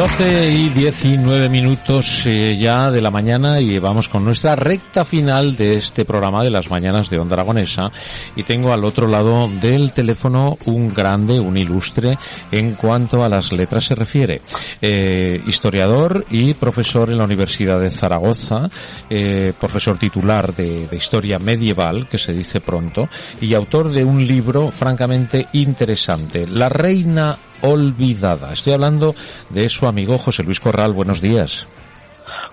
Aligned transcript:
12 0.00 0.50
y 0.50 0.68
19 0.70 1.50
minutos 1.50 2.24
eh, 2.24 2.56
ya 2.56 2.90
de 2.90 3.02
la 3.02 3.10
mañana 3.10 3.60
y 3.60 3.78
vamos 3.78 4.08
con 4.08 4.24
nuestra 4.24 4.56
recta 4.56 5.04
final 5.04 5.56
de 5.56 5.76
este 5.76 6.06
programa 6.06 6.42
de 6.42 6.48
las 6.48 6.70
mañanas 6.70 7.10
de 7.10 7.18
Onda 7.18 7.34
Aragonesa 7.34 7.92
y 8.34 8.44
tengo 8.44 8.72
al 8.72 8.86
otro 8.86 9.06
lado 9.06 9.46
del 9.60 9.92
teléfono 9.92 10.56
un 10.64 10.94
grande, 10.94 11.38
un 11.38 11.58
ilustre 11.58 12.16
en 12.50 12.76
cuanto 12.76 13.22
a 13.22 13.28
las 13.28 13.52
letras 13.52 13.84
se 13.84 13.94
refiere. 13.94 14.40
Eh, 14.80 15.42
historiador 15.46 16.24
y 16.30 16.54
profesor 16.54 17.10
en 17.10 17.18
la 17.18 17.24
Universidad 17.24 17.78
de 17.78 17.90
Zaragoza, 17.90 18.70
eh, 19.10 19.52
profesor 19.60 19.98
titular 19.98 20.54
de, 20.54 20.86
de 20.86 20.96
Historia 20.96 21.38
Medieval, 21.38 22.08
que 22.08 22.16
se 22.16 22.32
dice 22.32 22.62
pronto, 22.62 23.06
y 23.42 23.52
autor 23.52 23.90
de 23.90 24.02
un 24.02 24.26
libro 24.26 24.70
francamente 24.72 25.48
interesante, 25.52 26.46
La 26.46 26.70
Reina 26.70 27.36
olvidada. 27.62 28.52
Estoy 28.52 28.72
hablando 28.72 29.14
de 29.48 29.68
su 29.68 29.86
amigo 29.86 30.18
José 30.18 30.42
Luis 30.42 30.60
Corral. 30.60 30.92
Buenos 30.92 31.20
días. 31.20 31.66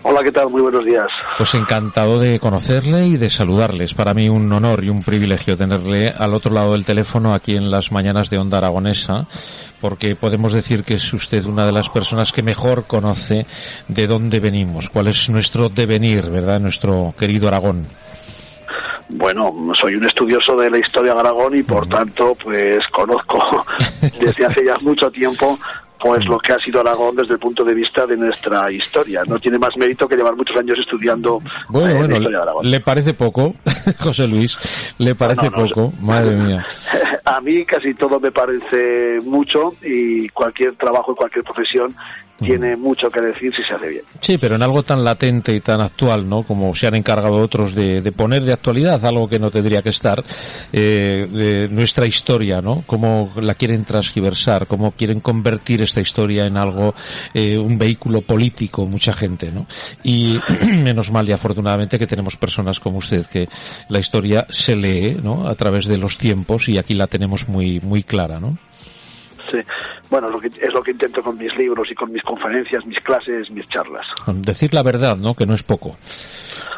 Hola, 0.03 0.22
¿qué 0.23 0.31
tal? 0.31 0.49
Muy 0.49 0.61
buenos 0.61 0.86
días. 0.86 1.08
Pues 1.38 1.53
encantado 1.55 2.19
de 2.19 2.39
conocerle 2.39 3.08
y 3.08 3.17
de 3.17 3.30
saludarles. 3.30 3.94
Para 3.94 4.14
mí 4.14 4.30
un 4.30 4.52
honor 4.53 4.83
y 4.83 4.89
un 4.89 5.03
privilegio 5.03 5.58
tenerle 5.58 6.08
al 6.08 6.33
otro 6.33 6.53
lado 6.53 6.73
del 6.73 6.86
teléfono 6.86 7.33
aquí 7.33 7.55
en 7.55 7.72
las 7.72 7.91
mañanas 7.91 8.30
de 8.30 8.38
Onda 8.38 8.59
Aragonesa, 8.59 9.27
porque 9.81 10.16
podemos 10.16 10.53
decir 10.53 10.83
que 10.83 10.94
es 10.94 11.14
usted 11.14 11.44
una 11.45 11.66
de 11.66 11.71
las 11.71 11.89
personas 11.89 12.31
que 12.31 12.44
mejor 12.44 12.86
conoce 12.86 13.45
de 13.88 14.08
dónde 14.08 14.39
venimos, 14.39 14.89
cuál 14.89 15.08
es 15.08 15.30
nuestro 15.30 15.67
devenir, 15.67 16.30
¿verdad? 16.30 16.59
Nuestro 16.59 17.14
querido 17.17 17.47
Aragón. 17.47 17.88
Bueno, 19.09 19.53
soy 19.73 19.95
un 19.95 20.05
estudioso 20.05 20.55
de 20.58 20.69
la 20.69 20.80
historia 20.80 21.13
de 21.13 21.19
Aragón 21.19 21.58
y 21.58 21.63
por 21.63 21.88
tanto, 21.88 22.36
pues 22.44 22.80
conozco 22.91 23.39
desde 24.19 24.45
hace 24.45 24.66
ya 24.66 24.75
mucho 24.81 25.09
tiempo 25.09 25.58
pues 25.99 26.25
lo 26.25 26.38
que 26.38 26.53
ha 26.53 26.59
sido 26.59 26.81
Aragón 26.81 27.16
desde 27.16 27.33
el 27.33 27.39
punto 27.39 27.64
de 27.64 27.73
vista 27.73 28.05
de 28.05 28.16
nuestra 28.16 28.72
historia. 28.72 29.23
No 29.27 29.39
tiene 29.39 29.58
más 29.58 29.72
mérito 29.77 30.08
que 30.08 30.16
llevar 30.16 30.36
muchos 30.36 30.55
años 30.58 30.77
estudiando 30.80 31.39
Bueno, 31.69 32.03
eh, 32.03 32.08
la 32.08 32.17
historia 32.17 32.38
de 32.38 32.44
Aragón. 32.44 32.69
¿le 32.69 32.80
parece 32.80 33.14
poco, 33.14 33.53
José 33.99 34.27
Luis? 34.27 34.58
¿Le 34.99 35.16
parece 35.16 35.49
No, 35.49 35.58
no, 35.58 35.66
poco? 35.66 35.94
Madre 36.02 36.36
mía. 36.36 36.66
A 37.25 37.42
mí 37.42 37.66
casi 37.66 37.94
todo 37.94 38.19
me 38.19 38.31
parece 38.31 39.19
mucho 39.25 39.73
y 39.81 40.30
cualquier 40.30 40.75
trabajo 40.75 41.14
y 41.14 41.16
cualquier 41.16 41.44
profesión 41.44 41.94
tiene 42.38 42.75
mucho 42.75 43.09
que 43.09 43.21
decir 43.21 43.53
si 43.55 43.63
se 43.63 43.73
hace 43.73 43.88
bien. 43.88 44.03
Sí, 44.19 44.38
pero 44.38 44.55
en 44.55 44.63
algo 44.63 44.83
tan 44.83 45.03
latente 45.03 45.53
y 45.53 45.59
tan 45.59 45.81
actual, 45.81 46.27
¿no? 46.27 46.43
Como 46.43 46.73
se 46.75 46.88
han 46.88 46.95
encargado 46.95 47.35
otros 47.35 47.73
de, 47.73 48.11
poner 48.11 48.43
de 48.43 48.53
actualidad, 48.53 49.03
algo 49.05 49.27
que 49.27 49.39
no 49.39 49.49
tendría 49.49 49.81
que 49.81 49.89
estar, 49.89 50.23
eh, 50.71 51.27
de 51.30 51.67
nuestra 51.69 52.05
historia, 52.05 52.61
¿no? 52.61 52.83
Cómo 52.85 53.33
la 53.38 53.55
quieren 53.55 53.85
transgiversar, 53.85 54.67
cómo 54.67 54.92
quieren 54.92 55.20
convertir 55.20 55.81
esta 55.81 56.02
historia 56.02 56.45
en 56.45 56.58
algo, 56.58 56.93
eh, 57.33 57.58
un 57.58 57.77
vehículo 57.77 58.21
político, 58.21 58.86
mucha 58.86 59.14
gente, 59.14 59.52
¿no? 59.52 59.65
Y 60.03 60.39
menos 60.83 61.11
mal 61.11 61.27
y 61.27 61.31
afortunadamente 61.31 61.97
que 61.97 62.08
tenemos 62.08 62.37
personas 62.37 62.80
como 62.80 62.99
usted, 62.99 63.26
que 63.26 63.49
la 63.89 63.99
historia 63.99 64.45
se 64.49 64.76
lee, 64.76 65.17
¿no? 65.21 65.47
A 65.47 65.55
través 65.55 65.86
de 65.86 65.97
los 65.97 66.17
tiempos 66.17 66.70
y 66.70 66.77
aquí 66.77 66.93
la 66.93 67.08
tenemos 67.08 67.47
muy, 67.47 67.80
muy 67.80 68.03
clara, 68.03 68.39
¿no? 68.39 68.58
Bueno, 70.10 70.28
es 70.28 70.34
lo, 70.34 70.40
que, 70.40 70.48
es 70.48 70.73
lo 70.73 70.82
que 70.82 70.92
intento 70.92 71.22
con 71.22 71.38
mis 71.38 71.56
libros 71.58 71.88
y 71.92 71.95
con 71.95 72.12
mis 72.12 72.23
conferencias, 72.23 72.86
mis 72.86 73.00
clases, 73.00 73.50
mis 73.52 73.68
charlas. 73.68 74.08
Decir 74.28 74.73
la 74.73 74.84
verdad, 74.84 75.18
¿no? 75.18 75.34
Que 75.34 75.45
no 75.45 75.54
es 75.54 75.64
poco. 75.64 75.98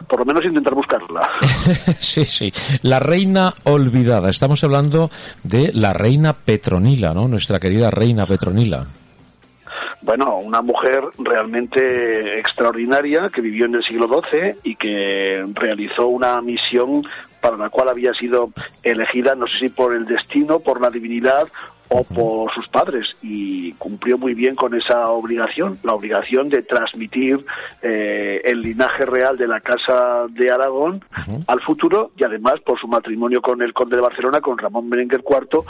Por 0.07 0.19
lo 0.19 0.25
menos 0.25 0.43
intentar 0.45 0.73
buscarla. 0.73 1.29
sí, 1.99 2.25
sí. 2.25 2.51
La 2.81 2.99
reina 2.99 3.53
olvidada. 3.65 4.29
Estamos 4.29 4.63
hablando 4.63 5.09
de 5.43 5.71
la 5.73 5.93
reina 5.93 6.33
Petronila, 6.33 7.13
¿no? 7.13 7.27
Nuestra 7.27 7.59
querida 7.59 7.91
reina 7.91 8.25
Petronila. 8.25 8.87
Bueno, 10.01 10.37
una 10.37 10.61
mujer 10.61 11.03
realmente 11.19 12.39
extraordinaria 12.39 13.29
que 13.33 13.41
vivió 13.41 13.65
en 13.65 13.75
el 13.75 13.83
siglo 13.83 14.07
XII 14.07 14.55
y 14.63 14.75
que 14.75 15.45
realizó 15.53 16.07
una 16.07 16.41
misión 16.41 17.03
para 17.41 17.57
la 17.57 17.69
cual 17.69 17.89
había 17.89 18.13
sido 18.13 18.49
elegida, 18.81 19.35
no 19.35 19.45
sé 19.47 19.59
si 19.59 19.69
por 19.69 19.93
el 19.93 20.05
destino, 20.05 20.59
por 20.59 20.81
la 20.81 20.89
divinidad 20.89 21.47
o 21.89 22.03
por 22.03 22.53
sus 22.53 22.67
padres 22.67 23.15
y 23.21 23.73
cumplió 23.73 24.17
muy 24.17 24.33
bien 24.33 24.55
con 24.55 24.73
esa 24.75 25.09
obligación, 25.09 25.79
la 25.83 25.93
obligación 25.93 26.49
de 26.49 26.61
transmitir 26.61 27.45
eh, 27.81 28.41
el 28.45 28.61
linaje 28.61 29.05
real 29.05 29.37
de 29.37 29.47
la 29.47 29.59
Casa 29.59 30.27
de 30.29 30.51
Aragón 30.51 31.03
al 31.47 31.61
futuro 31.61 32.11
y 32.15 32.23
además 32.23 32.55
por 32.65 32.79
su 32.79 32.87
matrimonio 32.87 33.41
con 33.41 33.61
el 33.61 33.73
conde 33.73 33.95
de 33.95 34.01
Barcelona, 34.01 34.39
con 34.39 34.57
Ramón 34.57 34.89
Berenguer 34.89 35.23
IV, 35.27 35.63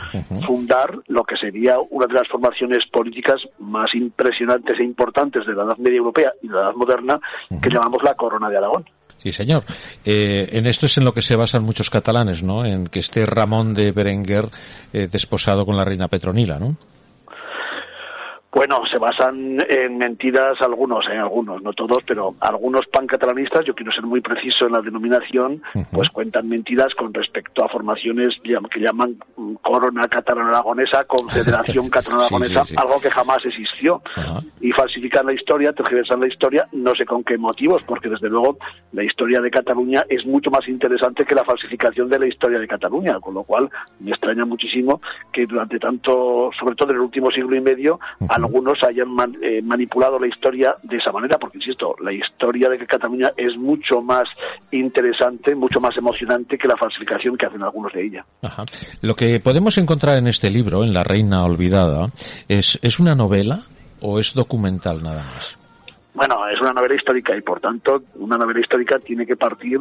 fundar 0.46 1.00
lo 1.08 1.24
que 1.24 1.38
sería 1.38 1.78
una 1.79 2.06
de 2.06 2.13
las 2.13 2.28
formaciones 2.28 2.85
políticas 2.88 3.41
más 3.58 3.94
impresionantes 3.96 4.79
e 4.79 4.84
importantes 4.84 5.46
de 5.46 5.53
la 5.53 5.63
Edad 5.63 5.78
Media 5.78 5.97
Europea 5.97 6.34
y 6.41 6.47
de 6.47 6.53
la 6.53 6.62
Edad 6.62 6.75
Moderna, 6.75 7.19
que 7.62 7.69
llamamos 7.69 8.03
la 8.03 8.16
Corona 8.16 8.50
de 8.50 8.58
Aragón. 8.58 8.85
Sí, 9.22 9.31
señor. 9.31 9.63
Eh, 10.06 10.50
en 10.53 10.66
esto 10.66 10.85
es 10.85 10.97
en 10.97 11.03
lo 11.03 11.13
que 11.13 11.22
se 11.22 11.35
basan 11.35 11.63
muchos 11.63 11.90
catalanes, 11.90 12.41
¿no? 12.41 12.66
En 12.66 12.88
que 12.88 13.00
esté 13.00 13.25
Ramón 13.25 13.74
de 13.74 13.91
Berenguer 13.91 14.47
eh, 14.94 15.07
desposado 15.12 15.66
con 15.66 15.75
la 15.75 15.84
reina 15.84 16.07
Petronila, 16.07 16.57
¿no? 16.57 16.75
Bueno, 18.51 18.81
se 18.91 18.97
basan 18.97 19.57
en 19.69 19.97
mentiras 19.99 20.59
algunos, 20.61 21.05
en 21.05 21.19
algunos, 21.19 21.61
no 21.61 21.71
todos, 21.73 21.99
pero 22.05 22.33
algunos 22.39 22.87
pancatalanistas, 22.87 23.63
yo 23.65 23.75
quiero 23.75 23.91
ser 23.91 24.03
muy 24.03 24.21
preciso 24.21 24.65
en 24.65 24.73
la 24.73 24.81
denominación, 24.81 25.61
pues 25.91 26.09
cuentan 26.09 26.49
mentiras 26.49 26.95
con 26.95 27.13
respecto 27.13 27.63
a 27.63 27.69
formaciones 27.69 28.29
que 28.43 28.79
llaman 28.79 29.17
mm, 29.37 29.53
Corona 29.61 30.07
Catalana-Aragonesa, 30.07 31.03
Confederación 31.05 31.89
Catalana-Aragonesa, 31.89 32.65
Sí, 32.65 32.69
sí, 32.69 32.75
sí. 32.75 32.75
algo 32.81 32.99
que 32.99 33.11
jamás 33.11 33.37
existió. 33.45 34.01
Y 34.61 34.71
falsifican 34.71 35.27
la 35.27 35.33
historia, 35.33 35.71
tergiversan 35.71 36.19
la 36.19 36.27
historia, 36.27 36.67
no 36.71 36.95
sé 36.95 37.05
con 37.05 37.23
qué 37.23 37.37
motivos, 37.37 37.83
porque 37.83 38.09
desde 38.09 38.29
luego 38.29 38.57
la 38.93 39.03
historia 39.03 39.41
de 39.41 39.51
Cataluña 39.51 40.03
es 40.09 40.25
mucho 40.25 40.49
más 40.49 40.67
interesante 40.67 41.23
que 41.23 41.35
la 41.35 41.43
falsificación 41.43 42.09
de 42.09 42.17
la 42.19 42.27
historia 42.27 42.57
de 42.57 42.67
Cataluña, 42.67 43.19
con 43.19 43.35
lo 43.35 43.43
cual 43.43 43.69
me 43.99 44.09
extraña 44.09 44.45
muchísimo 44.45 45.01
que 45.31 45.45
durante 45.45 45.77
tanto, 45.77 46.49
sobre 46.59 46.75
todo 46.75 46.89
en 46.89 46.95
el 46.95 47.01
último 47.03 47.29
siglo 47.29 47.55
y 47.55 47.61
medio, 47.61 47.99
algunos 48.39 48.77
hayan 48.83 49.09
man- 49.09 49.38
eh, 49.41 49.61
manipulado 49.61 50.19
la 50.19 50.27
historia 50.27 50.75
de 50.83 50.97
esa 50.97 51.11
manera, 51.11 51.38
porque 51.38 51.57
insisto, 51.57 51.95
la 52.01 52.11
historia 52.11 52.69
de 52.69 52.85
Cataluña 52.85 53.31
es 53.38 53.55
mucho 53.57 54.01
más 54.01 54.23
interesante, 54.72 55.55
mucho 55.55 55.79
más 55.79 55.95
emocionante 55.97 56.57
que 56.57 56.67
la 56.67 56.78
falsificación 56.78 57.38
que 57.38 57.45
hacen 57.45 57.63
algunos 57.63 57.94
de 57.94 58.05
ella. 58.05 58.25
Ajá. 58.44 58.63
Lo 59.01 59.16
que 59.16 59.39
podemos 59.39 59.78
encontrar 59.78 60.17
en 60.17 60.28
este 60.28 60.49
libro, 60.49 60.83
en 60.83 60.94
La 60.94 61.03
Reina 61.03 61.44
Olvidada, 61.44 62.07
es, 62.47 62.79
¿es 62.81 62.99
una 62.99 63.16
novela 63.16 63.63
o 64.01 64.19
es 64.19 64.33
documental 64.33 65.03
nada 65.03 65.23
más? 65.23 65.57
Bueno, 66.13 66.47
es 66.49 66.59
una 66.59 66.72
novela 66.72 66.95
histórica 66.95 67.35
y 67.38 67.41
por 67.41 67.59
tanto 67.59 68.01
una 68.16 68.35
novela 68.38 68.59
histórica 68.59 68.99
tiene 68.99 69.25
que 69.25 69.35
partir 69.38 69.79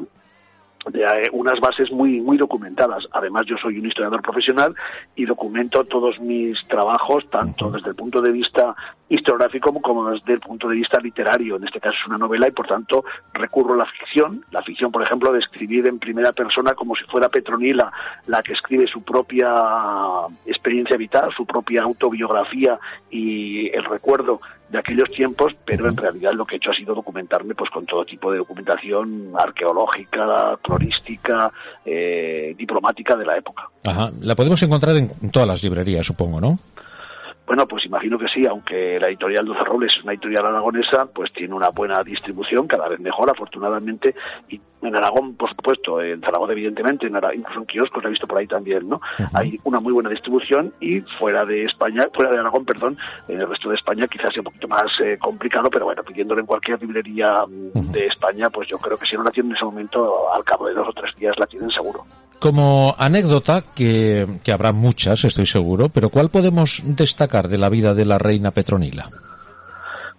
de 0.86 1.02
eh, 1.02 1.28
unas 1.32 1.60
bases 1.60 1.90
muy 1.90 2.20
muy 2.20 2.36
documentadas. 2.36 3.04
Además, 3.12 3.44
yo 3.46 3.56
soy 3.56 3.78
un 3.78 3.86
historiador 3.86 4.22
profesional 4.22 4.74
y 5.16 5.24
documento 5.24 5.84
todos 5.84 6.18
mis 6.20 6.56
trabajos 6.68 7.28
tanto 7.30 7.70
desde 7.70 7.90
el 7.90 7.96
punto 7.96 8.22
de 8.22 8.32
vista 8.32 8.74
historiográfico 9.08 9.72
como, 9.72 9.80
como 9.80 10.10
desde 10.10 10.34
el 10.34 10.40
punto 10.40 10.68
de 10.68 10.76
vista 10.76 11.00
literario. 11.00 11.56
En 11.56 11.64
este 11.64 11.80
caso 11.80 11.96
es 12.00 12.06
una 12.06 12.18
novela 12.18 12.48
y 12.48 12.52
por 12.52 12.66
tanto 12.66 13.04
recurro 13.32 13.74
a 13.74 13.78
la 13.78 13.86
ficción. 13.86 14.44
La 14.50 14.62
ficción, 14.62 14.92
por 14.92 15.02
ejemplo, 15.02 15.32
de 15.32 15.40
escribir 15.40 15.88
en 15.88 15.98
primera 15.98 16.32
persona 16.32 16.74
como 16.74 16.94
si 16.94 17.04
fuera 17.04 17.28
Petronila 17.28 17.90
la 18.26 18.42
que 18.42 18.52
escribe 18.52 18.86
su 18.86 19.02
propia 19.02 19.52
experiencia 20.46 20.96
vital, 20.96 21.30
su 21.36 21.46
propia 21.46 21.82
autobiografía 21.82 22.78
y 23.10 23.68
el 23.70 23.84
recuerdo 23.84 24.40
de 24.70 24.78
aquellos 24.78 25.08
tiempos, 25.10 25.54
pero 25.64 25.88
en 25.88 25.96
realidad 25.96 26.32
lo 26.34 26.44
que 26.44 26.56
he 26.56 26.58
hecho 26.58 26.70
ha 26.70 26.74
sido 26.74 26.94
documentarme 26.94 27.54
pues 27.54 27.70
con 27.70 27.86
todo 27.86 28.04
tipo 28.04 28.30
de 28.30 28.38
documentación 28.38 29.32
arqueológica, 29.36 30.58
clorística, 30.62 31.50
eh, 31.84 32.54
diplomática 32.56 33.16
de 33.16 33.24
la 33.24 33.36
época. 33.36 33.68
Ajá. 33.86 34.10
La 34.20 34.34
podemos 34.34 34.62
encontrar 34.62 34.96
en 34.96 35.30
todas 35.30 35.48
las 35.48 35.62
librerías, 35.62 36.04
supongo, 36.04 36.40
¿no? 36.40 36.58
Bueno, 37.48 37.66
pues 37.66 37.86
imagino 37.86 38.18
que 38.18 38.28
sí, 38.28 38.44
aunque 38.44 39.00
la 39.00 39.08
editorial 39.08 39.46
Doce 39.46 39.64
Robles 39.64 39.96
es 39.96 40.04
una 40.04 40.12
editorial 40.12 40.44
aragonesa, 40.44 41.06
pues 41.06 41.32
tiene 41.32 41.54
una 41.54 41.70
buena 41.70 42.04
distribución, 42.04 42.68
cada 42.68 42.88
vez 42.88 43.00
mejor, 43.00 43.30
afortunadamente, 43.30 44.14
y 44.50 44.60
en 44.82 44.94
Aragón, 44.94 45.34
por 45.34 45.48
supuesto, 45.48 46.02
en 46.02 46.20
Zaragoza, 46.20 46.52
evidentemente, 46.52 47.06
en 47.06 47.16
Ara 47.16 47.34
incluso 47.34 47.60
en 47.60 47.64
kioscos, 47.64 48.04
he 48.04 48.10
visto 48.10 48.26
por 48.26 48.36
ahí 48.36 48.46
también, 48.46 48.86
¿no? 48.86 49.00
Hay 49.32 49.58
una 49.64 49.80
muy 49.80 49.94
buena 49.94 50.10
distribución 50.10 50.74
y 50.78 51.00
fuera 51.18 51.46
de 51.46 51.64
España, 51.64 52.06
fuera 52.12 52.30
de 52.30 52.38
Aragón, 52.38 52.66
perdón, 52.66 52.98
en 53.28 53.40
el 53.40 53.48
resto 53.48 53.70
de 53.70 53.76
España 53.76 54.06
quizás 54.08 54.30
sea 54.34 54.42
un 54.42 54.44
poquito 54.44 54.68
más 54.68 54.92
eh, 55.02 55.16
complicado, 55.18 55.70
pero 55.70 55.86
bueno, 55.86 56.02
pidiéndolo 56.02 56.42
en 56.42 56.46
cualquier 56.46 56.78
librería 56.82 57.46
mm, 57.46 57.92
de 57.92 58.06
España, 58.08 58.50
pues 58.50 58.68
yo 58.68 58.76
creo 58.76 58.98
que 58.98 59.06
si 59.06 59.16
no 59.16 59.22
la 59.22 59.30
tienen 59.30 59.52
en 59.52 59.56
ese 59.56 59.64
momento, 59.64 60.32
al 60.34 60.44
cabo 60.44 60.68
de 60.68 60.74
dos 60.74 60.88
o 60.88 60.92
tres 60.92 61.16
días 61.16 61.34
la 61.38 61.46
tienen 61.46 61.70
seguro. 61.70 62.04
Como 62.38 62.94
anécdota, 62.98 63.64
que, 63.74 64.26
que 64.44 64.52
habrá 64.52 64.72
muchas, 64.72 65.24
estoy 65.24 65.46
seguro, 65.46 65.88
pero 65.88 66.08
¿cuál 66.08 66.30
podemos 66.30 66.82
destacar 66.84 67.48
de 67.48 67.58
la 67.58 67.68
vida 67.68 67.94
de 67.94 68.04
la 68.04 68.18
reina 68.18 68.52
Petronila? 68.52 69.10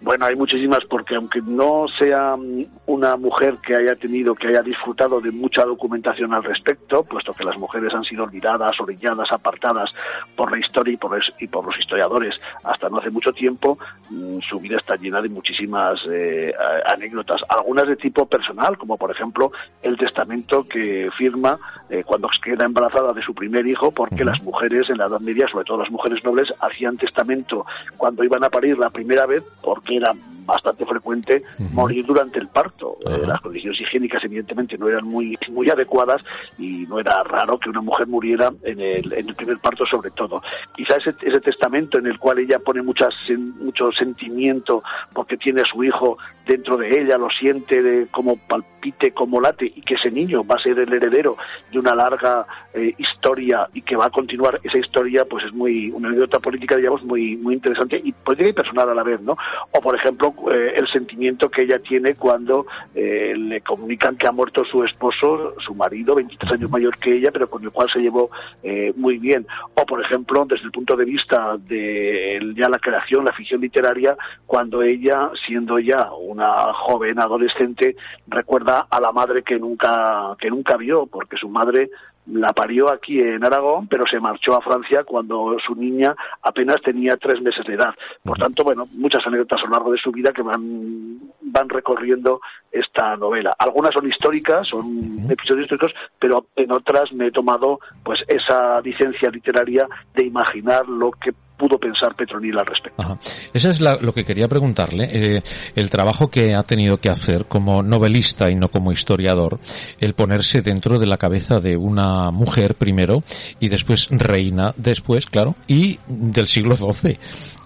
Bueno, 0.01 0.25
hay 0.25 0.35
muchísimas 0.37 0.79
porque 0.89 1.15
aunque 1.15 1.41
no 1.41 1.85
sea 1.99 2.37
mm, 2.37 2.63
una 2.85 3.17
mujer 3.17 3.57
que 3.57 3.75
haya 3.75 3.95
tenido, 3.95 4.33
que 4.33 4.47
haya 4.47 4.61
disfrutado 4.61 5.19
de 5.19 5.29
mucha 5.29 5.65
documentación 5.65 6.33
al 6.33 6.43
respecto, 6.43 7.03
puesto 7.03 7.33
que 7.33 7.43
las 7.43 7.57
mujeres 7.57 7.93
han 7.93 8.05
sido 8.05 8.23
olvidadas, 8.23 8.79
orilladas, 8.79 9.29
apartadas 9.31 9.93
por 10.37 10.51
la 10.51 10.59
historia 10.59 10.93
y 10.93 10.97
por, 10.97 11.19
y 11.39 11.47
por 11.47 11.65
los 11.65 11.77
historiadores 11.77 12.33
hasta 12.63 12.87
no 12.87 12.99
hace 12.99 13.09
mucho 13.09 13.33
tiempo, 13.33 13.77
mm, 14.09 14.39
su 14.49 14.61
vida 14.61 14.77
está 14.77 14.95
llena 14.95 15.21
de 15.21 15.27
muchísimas 15.27 15.99
eh, 16.09 16.53
anécdotas, 16.85 17.41
algunas 17.49 17.85
de 17.85 17.97
tipo 17.97 18.25
personal, 18.25 18.77
como 18.77 18.95
por 18.95 19.11
ejemplo 19.11 19.51
el 19.81 19.97
testamento 19.97 20.65
que 20.65 21.09
firma 21.17 21.59
eh, 21.89 22.03
cuando 22.05 22.29
queda 22.41 22.65
embarazada 22.65 23.11
de 23.11 23.21
su 23.21 23.33
primer 23.33 23.67
hijo, 23.67 23.91
porque 23.91 24.23
las 24.23 24.41
mujeres 24.43 24.89
en 24.89 24.97
la 24.97 25.07
Edad 25.07 25.19
Media, 25.19 25.47
sobre 25.51 25.65
todo 25.65 25.79
las 25.79 25.91
mujeres 25.91 26.23
nobles, 26.23 26.53
hacían 26.61 26.95
testamento 26.97 27.65
cuando 27.97 28.23
iban 28.23 28.45
a 28.45 28.49
parir 28.49 28.77
la 28.77 28.89
primera 28.91 29.25
vez, 29.25 29.43
porque 29.61 29.88
era 29.97 30.13
bastante 30.49 30.85
frecuente 30.85 31.43
morir 31.73 32.05
durante 32.05 32.39
el 32.39 32.47
parto. 32.47 32.97
Eh, 33.05 33.25
las 33.25 33.39
condiciones 33.39 33.79
higiénicas 33.81 34.23
evidentemente 34.23 34.77
no 34.77 34.87
eran 34.87 35.05
muy 35.05 35.37
muy 35.49 35.69
adecuadas 35.69 36.23
y 36.57 36.87
no 36.87 36.99
era 36.99 37.23
raro 37.23 37.59
que 37.59 37.69
una 37.69 37.81
mujer 37.81 38.07
muriera 38.07 38.51
en 38.63 38.79
el, 38.79 39.13
en 39.13 39.29
el 39.29 39.35
primer 39.35 39.59
parto 39.59 39.85
sobre 39.85 40.11
todo. 40.11 40.41
Quizá 40.75 40.95
ese, 40.97 41.13
ese 41.21 41.39
testamento 41.39 41.99
en 41.99 42.07
el 42.07 42.17
cual 42.17 42.39
ella 42.39 42.59
pone 42.59 42.81
muchas, 42.81 43.13
mucho 43.59 43.91
sentimiento 43.91 44.83
porque 45.13 45.37
tiene 45.37 45.61
a 45.61 45.65
su 45.65 45.83
hijo 45.83 46.17
dentro 46.49 46.77
de 46.77 46.99
ella, 46.99 47.17
lo 47.17 47.29
siente 47.29 47.83
de 47.83 48.07
como 48.07 48.35
palpite, 48.35 49.11
como 49.11 49.39
late 49.39 49.71
y 49.75 49.81
que 49.83 49.93
ese 49.93 50.09
niño 50.09 50.43
va 50.43 50.55
a 50.55 50.63
ser 50.63 50.79
el 50.79 50.91
heredero 50.91 51.37
de 51.71 51.77
una 51.77 51.93
larga 51.93 52.47
eh, 52.73 52.95
historia 52.97 53.69
y 53.71 53.83
que 53.83 53.95
va 53.95 54.07
a 54.07 54.09
continuar 54.09 54.59
esa 54.63 54.79
historia, 54.79 55.25
pues 55.25 55.45
es 55.45 55.53
muy 55.53 55.91
una 55.91 56.07
anécdota 56.07 56.39
política, 56.39 56.75
digamos, 56.75 57.03
muy 57.03 57.37
muy 57.37 57.53
interesante 57.53 58.01
y 58.03 58.11
política 58.13 58.49
y 58.49 58.53
personal 58.53 58.89
a 58.89 58.95
la 58.95 59.03
vez, 59.03 59.21
¿no? 59.21 59.37
O 59.71 59.79
por 59.79 59.95
ejemplo, 59.95 60.33
eh, 60.51 60.73
el 60.75 60.87
sentimiento 60.87 61.49
que 61.49 61.63
ella 61.63 61.77
tiene 61.77 62.15
cuando 62.15 62.65
eh, 62.95 63.35
le 63.37 63.61
comunican 63.61 64.17
que 64.17 64.27
ha 64.27 64.31
muerto 64.31 64.63
su 64.65 64.83
esposo, 64.83 65.53
su 65.59 65.75
marido, 65.75 66.15
23 66.15 66.53
años 66.53 66.71
mayor 66.71 66.97
que 66.97 67.13
ella, 67.13 67.29
pero 67.31 67.47
con 67.47 67.63
el 67.63 67.69
cual 67.69 67.89
se 67.91 67.99
llevó 67.99 68.31
eh, 68.63 68.91
muy 68.95 69.19
bien. 69.19 69.45
O, 69.75 69.85
por 69.85 70.01
ejemplo, 70.01 70.45
desde 70.45 70.65
el 70.65 70.71
punto 70.71 70.95
de 70.95 71.05
vista 71.05 71.57
de 71.57 72.39
ya 72.55 72.69
la 72.69 72.79
creación, 72.79 73.25
la 73.25 73.33
ficción 73.33 73.61
literaria, 73.61 74.17
cuando 74.47 74.81
ella, 74.81 75.29
siendo 75.45 75.77
ya 75.77 76.09
una 76.13 76.38
joven 76.73 77.19
adolescente, 77.19 77.95
recuerda 78.27 78.87
a 78.89 78.99
la 78.99 79.11
madre 79.11 79.43
que 79.43 79.57
nunca, 79.59 80.35
que 80.39 80.49
nunca 80.49 80.77
vio, 80.77 81.05
porque 81.07 81.37
su 81.37 81.49
madre 81.49 81.89
la 82.31 82.53
parió 82.53 82.91
aquí 82.91 83.19
en 83.19 83.43
Aragón, 83.43 83.87
pero 83.87 84.05
se 84.05 84.19
marchó 84.19 84.55
a 84.55 84.61
Francia 84.61 85.03
cuando 85.03 85.57
su 85.65 85.73
niña 85.75 86.15
apenas 86.43 86.81
tenía 86.83 87.17
tres 87.17 87.41
meses 87.41 87.65
de 87.65 87.73
edad. 87.73 87.93
Por 88.23 88.37
tanto, 88.37 88.63
bueno, 88.63 88.87
muchas 88.93 89.25
anécdotas 89.25 89.61
a 89.61 89.65
lo 89.65 89.71
largo 89.71 89.91
de 89.91 89.97
su 89.97 90.11
vida 90.11 90.31
que 90.31 90.43
van, 90.43 91.19
van 91.41 91.69
recorriendo 91.69 92.39
esta 92.71 93.15
novela. 93.17 93.55
Algunas 93.57 93.93
son 93.93 94.07
históricas, 94.07 94.67
son 94.67 94.85
episodios 95.29 95.63
históricos, 95.63 95.93
pero 96.19 96.45
en 96.55 96.71
otras 96.71 97.11
me 97.13 97.27
he 97.27 97.31
tomado 97.31 97.79
pues 98.03 98.19
esa 98.27 98.79
licencia 98.81 99.29
literaria 99.31 99.87
de 100.13 100.25
imaginar 100.25 100.87
lo 100.87 101.11
que 101.11 101.33
pudo 101.59 101.77
pensar 101.77 102.15
Petronila 102.15 102.61
al 102.61 102.65
respecto. 102.65 103.01
Ajá. 103.01 103.19
Eso 103.53 103.69
es 103.69 103.81
la, 103.81 103.97
lo 103.97 104.13
que 104.13 104.23
quería 104.23 104.47
preguntarle. 104.47 105.09
Eh, 105.11 105.43
el 105.75 105.89
trabajo 105.89 106.29
que 106.29 106.55
ha 106.55 106.63
tenido 106.63 106.97
que 106.97 107.09
hacer 107.09 107.45
como 107.45 107.83
novelista 107.83 108.49
y 108.49 108.55
no 108.55 108.69
como 108.69 108.91
historiador, 108.91 109.59
el 109.99 110.13
ponerse 110.13 110.61
dentro 110.61 110.97
de 110.97 111.05
la 111.05 111.17
cabeza 111.17 111.59
de 111.59 111.77
una 111.77 112.31
mujer 112.31 112.75
primero 112.75 113.23
y 113.59 113.67
después 113.67 114.07
reina 114.09 114.73
después, 114.77 115.25
claro, 115.25 115.55
y 115.67 115.99
del 116.07 116.47
siglo 116.47 116.75
XII. 116.75 117.17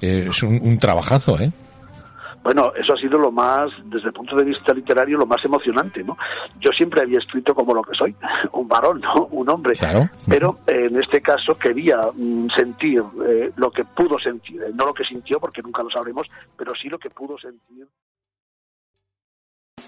Eh, 0.01 0.27
es 0.29 0.43
un, 0.43 0.59
un 0.61 0.77
trabajazo, 0.79 1.39
¿eh? 1.39 1.51
Bueno, 2.43 2.73
eso 2.75 2.93
ha 2.93 2.97
sido 2.97 3.17
lo 3.17 3.31
más, 3.31 3.71
desde 3.85 4.07
el 4.07 4.13
punto 4.13 4.35
de 4.35 4.43
vista 4.43 4.73
literario, 4.73 5.17
lo 5.17 5.25
más 5.25 5.43
emocionante, 5.45 6.03
¿no? 6.03 6.17
Yo 6.59 6.71
siempre 6.71 7.01
había 7.01 7.19
escrito 7.19 7.55
como 7.55 7.73
lo 7.73 7.81
que 7.81 7.95
soy, 7.95 8.13
un 8.51 8.67
varón, 8.67 8.99
¿no? 9.01 9.27
Un 9.31 9.49
hombre. 9.49 9.75
Claro. 9.75 10.09
Pero 10.27 10.59
eh, 10.67 10.87
en 10.89 11.01
este 11.01 11.21
caso 11.21 11.57
quería 11.57 11.99
mm, 12.13 12.47
sentir 12.55 13.01
eh, 13.25 13.51
lo 13.55 13.71
que 13.71 13.85
pudo 13.85 14.19
sentir, 14.19 14.61
eh, 14.61 14.71
no 14.73 14.85
lo 14.85 14.93
que 14.93 15.05
sintió, 15.05 15.39
porque 15.39 15.61
nunca 15.61 15.83
lo 15.83 15.89
sabremos, 15.89 16.27
pero 16.57 16.73
sí 16.75 16.89
lo 16.89 16.99
que 16.99 17.09
pudo 17.09 17.37
sentir. 17.37 17.87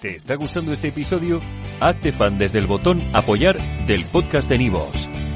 ¿Te 0.01 0.16
está 0.16 0.36
gustando 0.36 0.72
este 0.72 0.90
episodio? 0.90 1.42
Hazte 1.80 2.12
fan 2.12 2.38
desde 2.38 2.60
el 2.60 2.68
botón 2.68 3.01
Apoyar 3.13 3.58
del 3.88 4.06
podcast 4.06 4.50
de 4.50 4.58
Nivos. 4.58 5.10